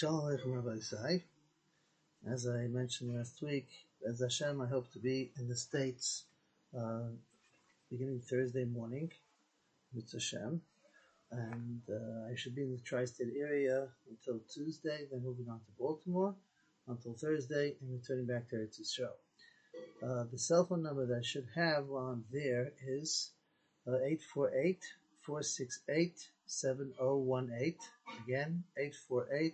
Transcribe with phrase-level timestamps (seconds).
[0.00, 1.18] Shalom Aleichem Rabbi.
[2.26, 3.68] As I mentioned last week,
[4.08, 6.24] as Hashem, I hope to be in the States
[6.74, 7.10] uh,
[7.90, 9.12] beginning Thursday morning,
[9.94, 10.62] with Hashem.
[11.30, 15.70] And uh, I should be in the tri-state area until Tuesday, then moving on to
[15.78, 16.34] Baltimore
[16.88, 18.80] until Thursday, and returning back to Eretz.
[20.02, 23.32] Uh, the cell phone number that I should have while I'm there is
[23.86, 24.80] uh, 848
[25.20, 27.74] 468 7018.
[28.24, 29.52] Again, 848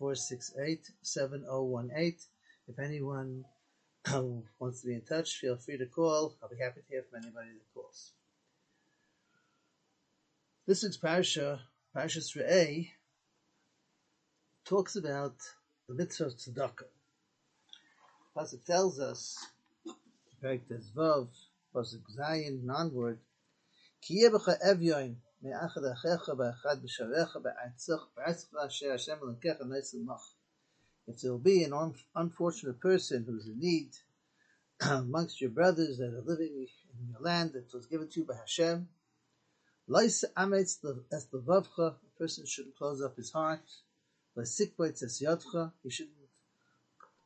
[0.00, 2.14] 468 7018.
[2.68, 3.44] If anyone
[4.10, 6.34] um, wants to be in touch, feel free to call.
[6.42, 8.12] I'll be happy to hear from anybody that calls.
[10.66, 11.60] This week's parasha,
[11.94, 12.88] Parashas Re'eh,
[14.64, 15.34] talks about
[15.86, 16.88] the mitzvah of tzedakah.
[18.34, 19.36] Pasuk tells us,
[20.42, 21.28] Perek Tezvav,
[21.76, 23.18] Zayin, non-word,
[24.00, 24.56] Ki yebecha
[27.42, 28.06] ba'atzach
[28.62, 30.22] asher Hashem elokecha neisel mach.
[31.06, 33.96] If there will be an un- unfortunate person who's in need
[34.80, 38.36] amongst your brothers that are living in your land that was given to you by
[38.36, 38.88] Hashem,
[39.88, 40.78] Lois ametz
[41.10, 43.68] es levavcha, a person shouldn't close up his heart.
[44.36, 46.16] Loisikboitz es yodcha, he shouldn't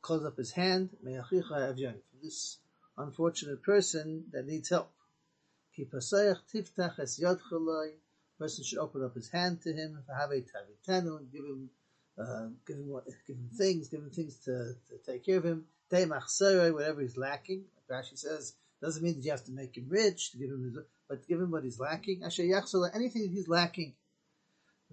[0.01, 0.89] close up his hand.
[1.03, 2.57] Me'achicha avyon, for this
[2.97, 4.91] unfortunate person that needs help.
[5.75, 7.91] Ki pasayach tiftach es yodcha loy,
[8.39, 10.03] person should open up his hand to him.
[10.17, 11.69] Have a tavitanu, give him,
[12.19, 15.45] uh, give him what, give him things, give him things to, to take care of
[15.45, 15.65] him.
[15.89, 17.65] Day whatever he's lacking.
[17.89, 20.77] Rashi says, doesn't mean that you have to make him rich to give him his,
[21.07, 22.23] but give him what he's lacking.
[22.23, 23.93] Asher yachsala, anything that he's lacking.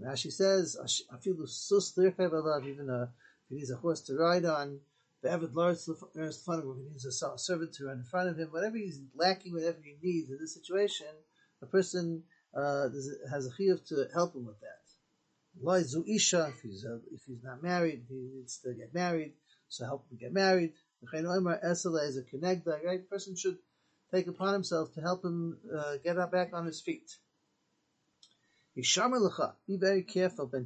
[0.01, 4.81] Rashi says, I afilu sus even a, if he needs a horse to ride on,
[5.23, 9.53] the if he needs a servant to run in front of him, whatever he's lacking,
[9.53, 11.07] whatever he needs in this situation,
[11.63, 12.89] a person uh,
[13.31, 15.84] has a chiyuv to help him with that.
[15.84, 19.33] Zu isha, if he's, uh, if he's not married, he needs to get married,
[19.69, 20.73] so help him get married.
[21.05, 23.08] Esala is a connector, right?
[23.08, 23.58] Person should
[24.12, 27.17] take upon himself to help him uh, get back on his feet.
[28.74, 28.83] Be
[29.77, 30.46] very careful.
[30.46, 30.64] The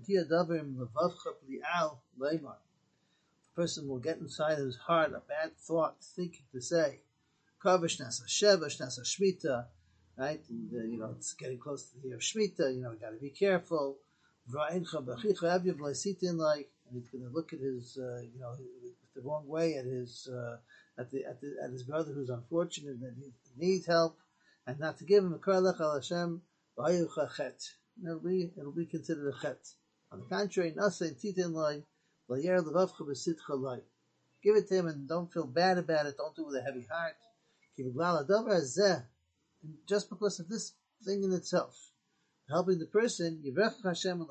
[3.55, 7.01] person will get inside his heart a bad thought, thinking to say,
[7.65, 9.67] Kavish nasa shevash nasa shmita,
[10.17, 10.41] right?
[10.49, 12.75] And, uh, you know, it's getting close to the year of shmita.
[12.75, 13.99] You know, we got to be careful.
[14.49, 14.87] And
[16.93, 18.55] he's going to look at his, uh, you know,
[19.17, 20.57] the wrong way at his uh,
[20.99, 24.19] at the, at the at his brother who's unfortunate that he needs help,
[24.67, 26.43] and not to give him a Hashem.
[26.79, 29.67] It'll be it'll be considered a chet.
[30.13, 31.83] On the contrary, nasa titin loy
[32.29, 33.81] layer levavcha b'sitcha loy.
[34.43, 36.17] Give it to him and don't feel bad about it.
[36.19, 37.17] Don't do it with a heavy heart.
[39.89, 41.91] Just because of this thing in itself,
[42.51, 43.43] helping the person,
[43.85, 44.27] Hashem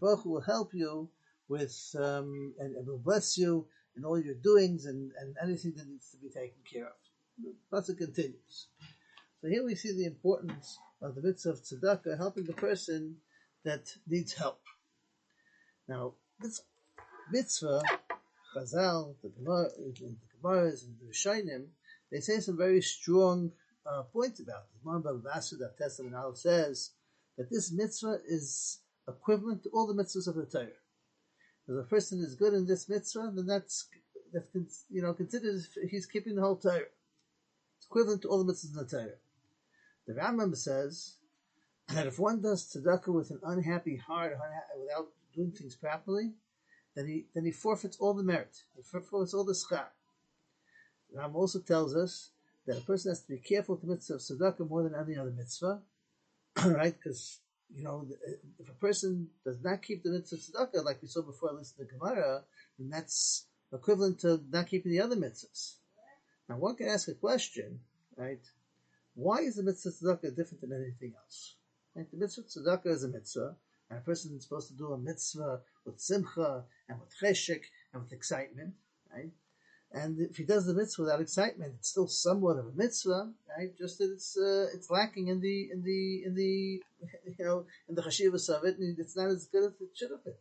[0.00, 1.08] Baruch will help you
[1.48, 5.88] with um, and, and, will bless you in all your doings and, and anything that
[5.88, 6.92] needs to be taken care of.
[7.70, 8.66] Plus it continues.
[9.40, 13.16] So here we see the importance of the mitzvah of tzedakah, helping the person
[13.64, 14.60] that needs help.
[15.88, 16.60] Now, this
[17.30, 17.82] mitzvah,
[18.54, 19.92] Chazal, the Gemara, the
[20.42, 21.66] Gemaras, and the Shainim,
[22.10, 23.52] they say some very strong
[23.86, 24.86] uh, points about it.
[24.86, 26.90] One of the Testament says
[27.36, 30.68] that this mitzvah is equivalent to all the mitzvahs of the Torah.
[31.68, 33.88] If a person is good in this mitzvah, then that's
[34.32, 35.60] that's you know considered
[35.90, 36.88] he's keeping the whole Torah.
[37.76, 39.18] It's equivalent to all the mitzvahs in the Torah.
[40.06, 41.16] The Rambam says
[41.88, 44.36] that if one does tzedakah with an unhappy heart,
[44.78, 46.32] without doing things properly,
[46.94, 48.62] then he then he forfeits all the merit.
[48.76, 49.86] He forfeits all the schar.
[51.16, 52.30] Rambam also tells us
[52.66, 55.16] that a person has to be careful with the mitzvah of tzedakah more than any
[55.16, 55.80] other mitzvah,
[56.66, 56.94] right?
[56.96, 57.40] Because
[57.74, 58.06] you know,
[58.58, 61.64] if a person does not keep the mitzvah of tzedakah, like we saw before, in
[61.78, 62.42] the Gemara,
[62.78, 65.74] then that's equivalent to not keeping the other mitzvahs.
[66.48, 67.80] Now, one can ask a question,
[68.16, 68.40] right?
[69.14, 71.56] Why is the mitzvah of tzedakah different than anything else?
[71.94, 72.10] Right?
[72.10, 73.54] The mitzvah of tzedakah is a mitzvah,
[73.90, 78.02] and a person is supposed to do a mitzvah with simcha and with cheshik and
[78.02, 78.74] with excitement,
[79.12, 79.30] right?
[79.92, 83.76] And if he does the mitzvah without excitement, it's still somewhat of a mitzvah, right?
[83.76, 86.82] Just that it's uh, it's lacking in the in the in the
[87.38, 90.10] you know in the chashivas of it, and it's not as good as it should
[90.10, 90.34] have been.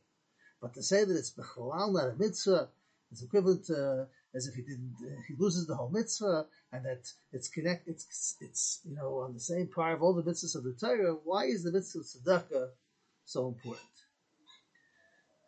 [0.61, 2.67] But to say that it's bechalal not a mitzvah,
[3.11, 7.09] it's equivalent to as if he didn't uh, he loses the whole mitzvah, and that
[7.31, 10.65] it's connect it's it's you know on the same par of all the mitzvahs of
[10.65, 11.15] the Torah.
[11.23, 12.69] Why is the mitzvah of tzedakah
[13.23, 13.87] so important?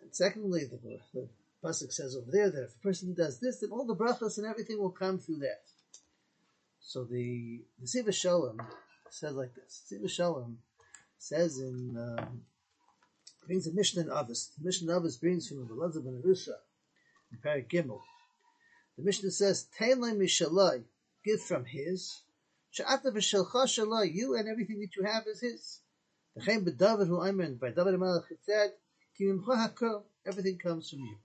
[0.02, 1.28] And secondly, the, the
[1.64, 4.48] Pasuk says over there that if a person does this, then all the brachas and
[4.48, 5.64] everything will come through that.
[6.80, 8.62] So the the Siva Shalom
[9.10, 9.84] says like this.
[9.86, 10.60] Siva Shalom
[11.18, 12.42] says in um,
[13.46, 14.56] brings a Mishnah in Avos.
[14.58, 16.56] The Mishnah in Avos brings from Elazar ben Arusha
[17.32, 18.02] in Parak Gimel.
[19.00, 20.84] The Mishnah says, Tainlai mishalai,
[21.24, 22.22] give from his.
[22.78, 25.80] Sha'ata v'shelcha shalai, you and everything that you have is his.
[26.36, 28.72] The V'chein b'david hu ayman, by David HaMelech it said,
[29.18, 31.16] Ki mimcha hakol, everything comes from you.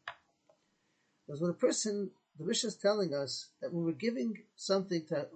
[1.27, 5.27] Because when a person, the Mishnah is telling us that when we're giving something to,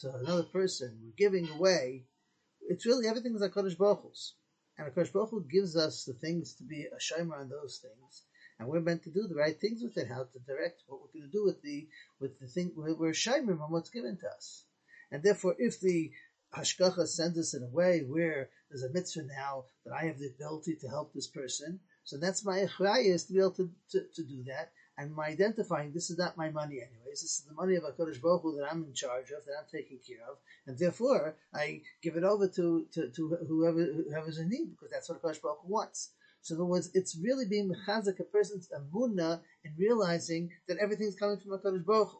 [0.00, 2.04] to another person, we're giving away,
[2.68, 4.34] it's really everything is HaKadosh Baruch Hu's.
[4.78, 8.22] And HaKadosh Baruch Hu gives us the things to be a shomer on those things
[8.58, 11.20] and we're meant to do the right things with it, how to direct what we're
[11.20, 11.88] going to do with the
[12.20, 14.64] with the thing we're shimim on what's given to us.
[15.10, 16.10] And therefore, if the
[16.56, 20.28] hashgacha sends us in a way where there's a mitzvah now that I have the
[20.34, 24.24] ability to help this person, so that's my is to be able to, to, to,
[24.24, 24.72] do that.
[24.98, 27.20] And my identifying this is not my money anyways.
[27.22, 29.68] This is the money of Hakadosh Baruch Hu that I'm in charge of, that I'm
[29.70, 34.48] taking care of, and therefore I give it over to to, to whoever whoever's in
[34.48, 36.10] need because that's what Hakadosh Baruch Hu wants.
[36.46, 41.16] So in other words, it's really being mechazik a person's amuna and realizing that everything's
[41.16, 42.18] coming from HaKadosh Baruch Hu.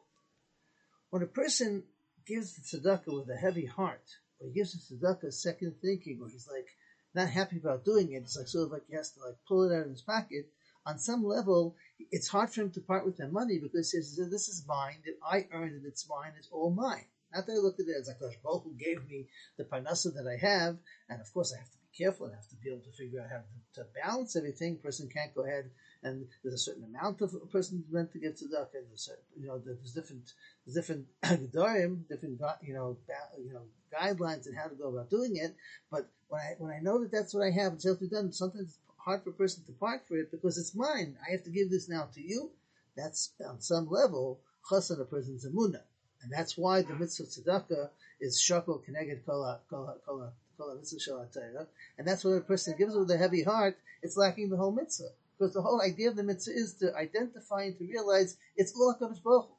[1.10, 1.84] When a person
[2.26, 4.02] gives the tzedakah with a heavy heart,
[4.40, 6.66] or he gives the tzedakah second thinking, or he's like
[7.14, 9.70] not happy about doing it, it's like sort of like he has to like pull
[9.70, 10.50] it out of his pocket.
[10.86, 14.16] On some level, it's hard for him to part with that money because he says,
[14.30, 15.02] "This is mine.
[15.04, 16.32] That I earned and It's mine.
[16.38, 19.28] It's all mine." Not that I looked at it as like Baruch Hu gave me
[19.56, 20.78] the parnasa that I have,
[21.08, 23.20] and of course I have to be careful and have to be able to figure
[23.20, 24.74] out how to, to balance everything.
[24.74, 25.70] A person can't go ahead
[26.06, 28.74] and there's a certain amount of a person meant to get tzedakah.
[28.74, 30.32] And there's certain, you know, there's different,
[30.64, 32.96] there's different gedarim, different, you know,
[33.38, 33.62] you know,
[33.92, 35.54] guidelines and how to go about doing it.
[35.90, 38.32] But when I when I know that that's what I have, it's to done.
[38.32, 41.16] Sometimes hard for a person to part for it because it's mine.
[41.26, 42.50] I have to give this now to you.
[42.96, 45.86] That's on some level chassan a person's emunah.
[46.22, 47.88] And that's why the mitzvah tzedakah
[48.20, 53.76] is shakol keneged kol kol and that's when a person gives with a heavy heart,
[54.02, 55.10] it's lacking the whole mitzvah.
[55.38, 58.94] Because the whole idea of the mitzvah is to identify and to realize it's all
[58.98, 59.50] HaKadosh Baruch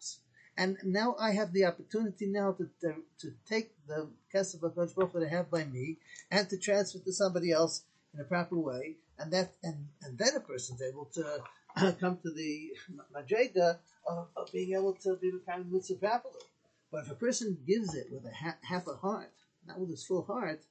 [0.57, 5.13] And now I have the opportunity now to, to, to take the kesef of Baruch
[5.13, 5.97] that I have by me
[6.31, 7.83] and to transfer to somebody else
[8.15, 8.95] in a proper way.
[9.19, 11.39] And that and, and then a person's able to
[11.77, 12.71] uh, come to the
[13.15, 13.77] madrega
[14.07, 16.33] of, of, being able to be kind of mitzvah properly.
[16.91, 19.33] But if a person gives it with a ha- half a heart,
[19.65, 20.61] not with his full heart,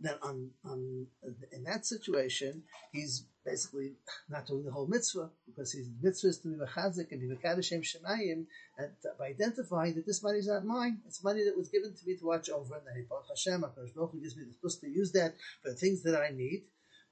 [0.00, 1.06] then on, on
[1.52, 3.92] in that situation, he's basically
[4.28, 7.82] not doing the whole mitzvah because his mitzvah is to be mechazik and be mekadeshem
[7.82, 8.46] shemayim,
[8.78, 12.06] and by identifying that this money is not mine, it's money that was given to
[12.06, 13.62] me to watch over, and that Hashem,
[13.94, 16.64] Hu gives me supposed to use that for the things that I need.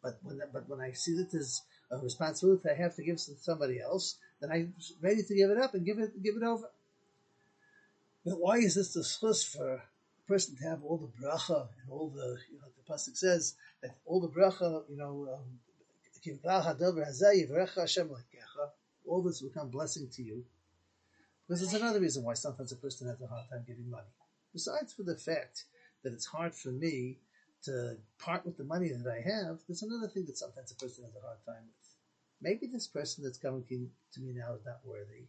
[0.03, 3.35] But when but when I see that there's a responsibility I have to give to
[3.41, 6.71] somebody else, then I'm ready to give it up and give it give it over.
[8.25, 9.83] But why is this the schus for a
[10.27, 13.97] person to have all the bracha and all the, you know, the pasuk says that
[14.05, 15.59] all the bracha, you know, um,
[19.07, 20.45] all this will become blessing to you.
[21.47, 24.13] Because there's another reason why sometimes a person has a hard time giving money.
[24.53, 25.65] Besides for the fact
[26.03, 27.17] that it's hard for me
[27.65, 31.05] to part with the money that I have, there's another thing that sometimes a person
[31.05, 31.95] has a hard time with.
[32.41, 35.27] Maybe this person that's coming to me now is not worthy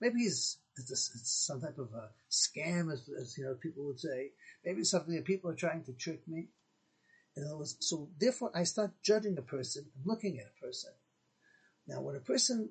[0.00, 3.84] maybe it's, it's, a, it's some type of a scam, as, as, you know people
[3.86, 4.30] would say.
[4.64, 6.48] Maybe it's something that people are trying to trick me.
[7.36, 10.90] Was, so therefore, I start judging a person and looking at a person.
[11.86, 12.70] Now, when a person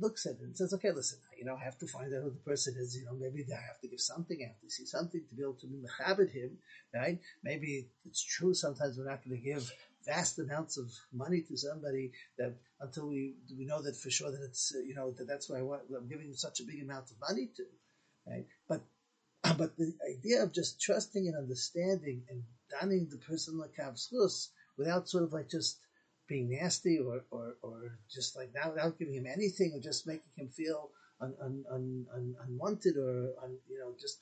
[0.00, 2.30] looks at it and says, "Okay, listen, you know, I have to find out who
[2.30, 2.96] the person is.
[2.96, 5.42] You know, maybe I have to give something, I have to see something to be
[5.42, 5.78] able to be
[6.32, 6.58] him,
[6.94, 7.18] right?
[7.42, 8.54] Maybe it's true.
[8.54, 9.70] Sometimes we're not going to give
[10.06, 14.42] vast amounts of money to somebody that until we we know that for sure that
[14.42, 17.48] it's uh, you know that that's why I'm giving such a big amount of money
[17.56, 17.64] to,
[18.26, 18.46] right?
[18.68, 18.80] But
[19.58, 25.08] but the idea of just trusting and understanding and donning the person like Kavslus without
[25.08, 25.78] sort of like just
[26.28, 30.30] being nasty or, or, or just like not without giving him anything or just making
[30.36, 33.32] him feel un, un, un, un unwanted or
[33.68, 34.20] you know just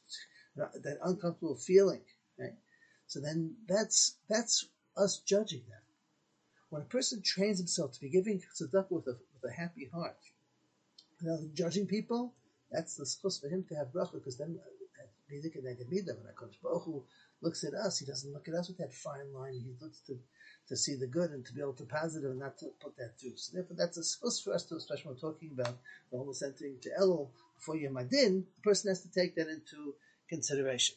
[0.56, 2.00] that uncomfortable feeling,
[2.38, 2.54] right?
[3.06, 5.80] So then that's that's us judging them.
[6.70, 10.18] When a person trains himself to be giving tzedakah with a, with a happy heart,
[11.20, 12.34] without judging people,
[12.70, 14.58] that's the schus for him to have bracha, because then
[15.28, 17.04] when HaKadosh Baruch Hu
[17.42, 20.18] looks at us, he doesn't look at us with that fine line, he looks to
[20.68, 23.18] to see the good and to be able to positive and not to put that
[23.20, 23.36] through.
[23.36, 25.78] So therefore that's a source for us to, especially when we're talking about
[26.10, 29.94] the almost entering to Elul before Yamadin, the person has to take that into
[30.28, 30.96] consideration.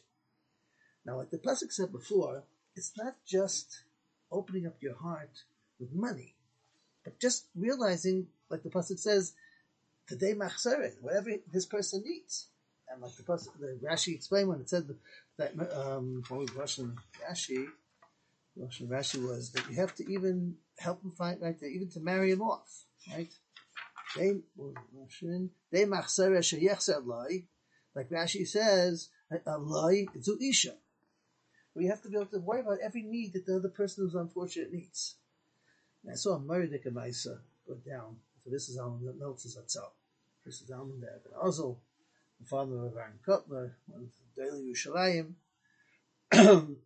[1.06, 2.42] Now, like the Pasuk said before,
[2.74, 3.84] it's not just
[4.32, 5.44] opening up your heart
[5.78, 6.34] with money,
[7.04, 9.34] but just realizing, like the pasuk says,
[10.06, 12.48] today machzeret, whatever this person needs.
[12.92, 13.22] And like the
[13.58, 14.88] the Rashi explained when it said
[15.38, 16.96] that um, what was Russian
[17.28, 17.66] Rashi,
[18.58, 22.32] Lashon Rashi was that you have to even help him find right even to marry
[22.32, 23.32] him off, right?
[24.16, 24.32] They
[25.70, 25.84] they
[27.94, 29.08] like Rashi says,
[29.46, 30.74] Allah zu isha.
[31.74, 34.14] We have to be able to worry about every need that the other person who's
[34.14, 35.16] unfortunate needs.
[36.02, 38.16] And I saw a Murdik Maisa go down.
[38.42, 39.92] So this is Zalman Meltzer zatzal.
[40.44, 41.20] This is Zalman there.
[42.40, 45.34] The father of Aaron Kotler, one of the daily Yerushalayim.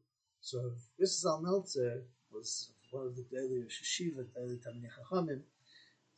[0.40, 5.42] so this is Al Meltzer was one of the daily Yeshiva, daily Tamil Chachamim.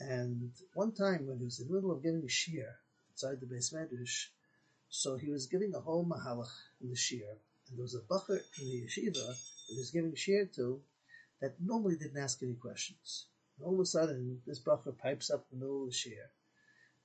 [0.01, 2.77] And one time when he was in the middle of giving a shir
[3.11, 4.29] outside the beis medrash,
[4.89, 7.37] so he was giving a whole mahalach in the shir,
[7.69, 9.37] and there was a bacher in the yeshiva that
[9.69, 10.81] he was giving shir to
[11.41, 13.27] that normally didn't ask any questions.
[13.59, 16.31] And all of a sudden, this bacher pipes up in the middle of the shir,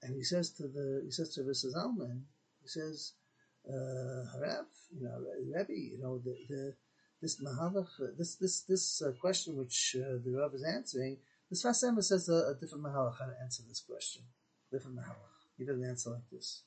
[0.04, 2.22] and he says to the he says to Isser Zalman,
[2.62, 3.14] he says,
[3.68, 5.24] uh, Harav, you know,
[5.56, 6.74] Rebbe, you know, the, the
[7.22, 11.18] this mahalach, this this this uh, question which uh, the Rav is answering,
[11.50, 14.24] the Sfas Emes says a, a, different mahalach how to answer this question.
[14.72, 15.38] Different mahalach.
[15.58, 16.64] He doesn't answer like this.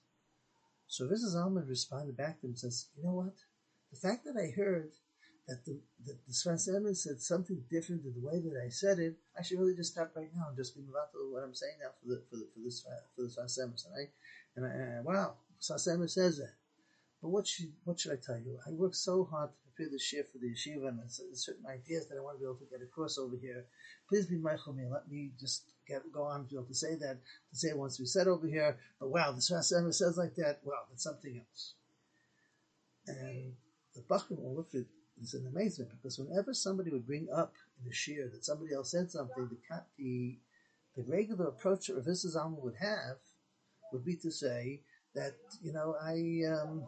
[0.87, 3.35] So Isser Zalman responded back to him and says, You know what?
[3.91, 4.93] The fact that I heard
[5.47, 9.17] that the, that the Emes said something different than the way that I said it,
[9.39, 11.91] I should really just stop right now and just be to what I'm saying now
[12.01, 12.61] for the for the for
[13.15, 13.29] for the
[13.61, 13.85] Emes.
[13.85, 14.09] And I
[14.57, 16.55] and I, I wow, Sfas Emes says that.
[17.21, 18.59] But what should what should I tell you?
[18.67, 21.01] I worked so hard to prepare the shift for the yeshiva and
[21.33, 23.65] certain ideas that I want to be able to get across over here.
[24.09, 24.85] Please be mindful me.
[24.91, 27.19] Let me just get go on to be able to say that,
[27.51, 28.77] to say it to be said over here.
[29.01, 30.61] But wow, the Sfas Emes says like that.
[30.65, 31.75] Wow, that's something else.
[33.07, 33.53] And
[33.95, 34.41] the Bachman
[34.75, 34.87] at
[35.23, 38.91] is an amazement because whenever somebody would bring up in a shir that somebody else
[38.91, 40.39] said something, the the,
[40.97, 43.17] the regular approach that Rav Zalman would have
[43.93, 44.81] would be to say
[45.15, 46.85] that you know I um,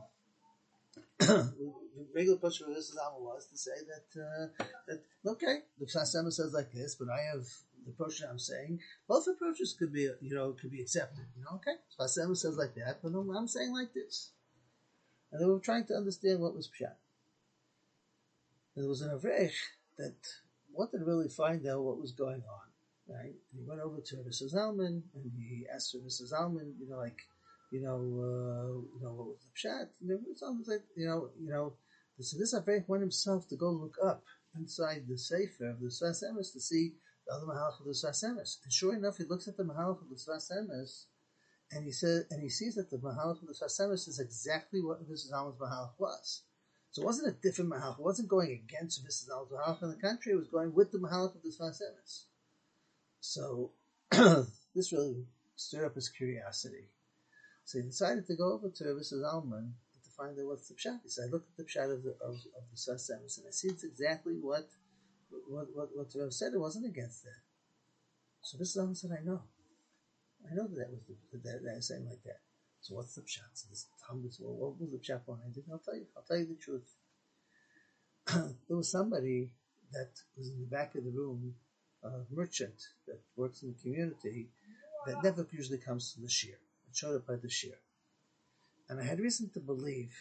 [1.19, 6.35] the regular approach for this was to say that uh, that okay, the Sfas Emes
[6.35, 7.47] says like this, but I have
[7.85, 8.81] the approach that I'm saying.
[9.09, 11.25] Both approaches could be you know could be accepted.
[11.37, 14.31] You know, okay, Sfas Emes says like that, but I'm saying like this,
[15.33, 16.95] and they were trying to understand what was pshat.
[18.77, 19.55] There was an avrech
[19.99, 20.17] that
[20.73, 22.67] wanted to really find out what was going on.
[23.09, 26.89] Right, and he went over to Isser Zalman and he asked her, Isser Zalman, you
[26.89, 27.21] know, like
[27.71, 29.89] you know, uh, you know, what was the pshat?
[30.01, 31.75] And it's almost like, you know, you know,
[32.21, 34.25] so this Avrech went himself to go look up
[34.57, 36.95] inside the Sefer of the Sfas Emes to see
[37.27, 38.59] the other Mahalach of the Sfas Emes.
[38.65, 41.05] And sure enough, he looks at the Mahalach of the Sfas Emes
[41.73, 44.81] and he says, and he sees that the Mahalach of the Sfas Emes is exactly
[44.81, 46.43] what Isser Zalman's Mahalach was.
[46.97, 47.99] So it wasn't a different Mahalach.
[47.99, 50.33] It wasn't going against Isser Zalman's Mahalach in the country.
[50.33, 52.23] It was going with the Mahalach of the Sfas Emes.
[53.21, 53.73] So
[54.75, 55.27] this really
[55.57, 56.89] stirred up his curiosity.
[57.67, 59.73] So he decided to go over to Isser Zalman
[60.05, 61.03] to find out what's the pshat.
[61.03, 63.47] He said, I looked at the pshat of the of, of the Sfas Emes and
[63.47, 64.67] I see it's exactly what
[65.51, 66.55] what what, what the said.
[66.55, 67.43] It wasn't against that.
[68.41, 69.43] So Isser Zalman said, I know.
[70.51, 72.41] I know that that was the, that, that saying like that.
[72.81, 73.51] So what's the pshat?
[73.55, 75.65] So this Talmud well, what was the pshat behind it?
[75.71, 76.07] I'll tell you.
[76.17, 76.95] I'll tell you the truth.
[78.69, 79.51] there was somebody
[79.93, 81.55] that was in the back of the room,
[82.03, 84.49] a merchant that works in the community
[85.07, 86.59] that never usually comes to the shir
[86.97, 87.77] showed up by the shir.
[88.89, 90.17] And I had reason to believe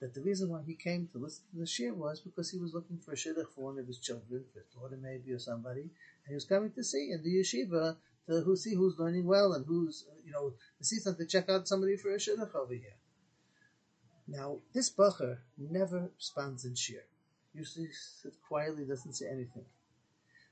[0.00, 2.74] that the reason why he came to listen to the shir was because he was
[2.74, 5.82] looking for a shidduch for one of his children, for his daughter maybe or somebody,
[5.82, 7.96] and he was coming to see in the yeshiva
[8.28, 11.48] to who see who's learning well and who's uh, you know to see something, check
[11.48, 12.96] out somebody for a shidduch over here.
[14.28, 17.04] Now this bacher never responds in shir.
[17.54, 19.64] Usually sits quietly, doesn't say anything.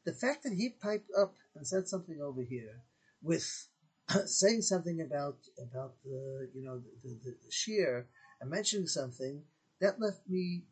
[0.04, 2.82] The fact that he piped up and said something over here
[3.22, 3.68] with
[4.26, 8.06] saying something about about the you know the, the, the shear
[8.40, 9.42] and mentioning something
[9.80, 10.62] that left me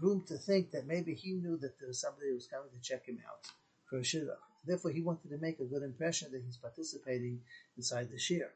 [0.00, 2.80] room to think that maybe he knew that there was somebody who was coming to
[2.80, 3.46] check him out
[3.88, 4.49] for a shidduch.
[4.64, 7.40] Therefore, he wanted to make a good impression that he's participating
[7.76, 8.50] inside the shear.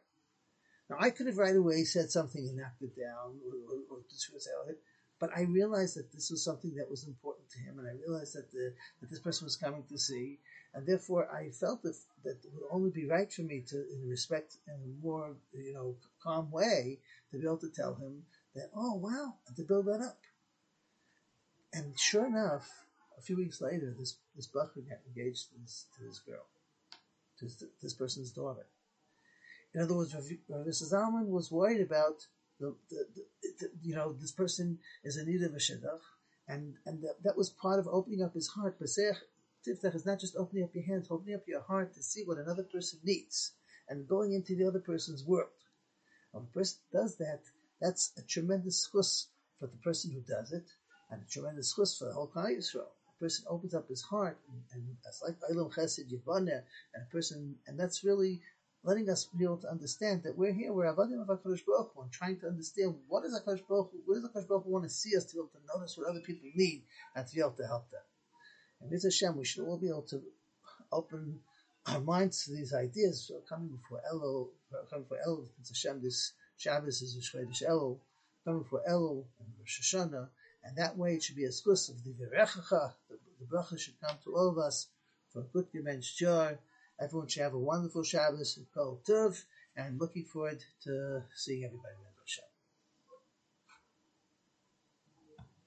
[0.90, 3.98] Now, I could have right away said something and knocked it down, or, or, or
[4.10, 4.74] just it, oh,
[5.20, 8.34] but I realized that this was something that was important to him, and I realized
[8.34, 10.38] that the, that this person was coming to see,
[10.74, 14.08] and therefore I felt that, that it would only be right for me to, in
[14.08, 16.98] respect, in a more you know calm way,
[17.30, 20.18] to be able to tell him that oh wow, to build that up.
[21.72, 22.68] And sure enough,
[23.18, 26.46] a few weeks later, this this bacher got engaged to this, to this girl,
[27.38, 28.66] to this, this person's daughter.
[29.74, 32.26] In other words, Isser Zalman was worried about
[32.60, 33.06] the, the,
[33.60, 36.00] the, you know this person is in need of a shidduch,
[36.48, 38.78] and and that, that was part of opening up his heart.
[38.78, 39.16] Pesach
[39.66, 42.38] Tiftach is not just opening up your hands, opening up your heart to see what
[42.38, 43.52] another person needs
[43.88, 45.48] and going into the other person's world.
[46.32, 47.40] When a person does that,
[47.80, 49.28] that's a tremendous chus
[49.58, 50.66] for the person who does it,
[51.10, 52.92] and a tremendous chus for the whole Klal Yisrael.
[53.24, 56.60] Person opens up his heart, and, and it's like Chesed Yivana,
[56.92, 58.42] and a person, and that's really
[58.82, 62.02] letting us be able to understand that we're here, we're Avadim of HaKadosh Baruch Hu,
[62.02, 64.84] and trying to understand what is HaKadosh Baruch Hu, what does HaKadosh Baruch Hu want
[64.84, 66.82] to see us to be able to notice what other people need
[67.16, 68.02] and to be able to help them.
[68.82, 70.20] And with Hashem, we should all be able to
[70.92, 71.40] open
[71.86, 74.48] our minds to these ideas so coming before Elul,
[74.90, 78.00] coming before Elul, it's Hashem, this Shabbos is Shvedish Elul,
[78.44, 80.28] coming for Elul and Rosh Hashanah,
[80.64, 81.96] and that way it should be exclusive.
[82.04, 84.88] The Verechacha, the, the bracha should come to all of us
[85.32, 86.58] for a good Gemen's jar.
[87.00, 89.42] Everyone should have a wonderful Shabbos, Kol Tov,
[89.76, 91.94] and looking forward to seeing everybody.